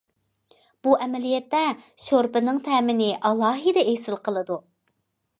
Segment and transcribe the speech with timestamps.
[0.85, 1.59] بۇ ئەمەلىيەتتە
[2.03, 4.57] شورپىنىڭ تەمىنى ئالاھىدە ئېسىل قىلىدۇ.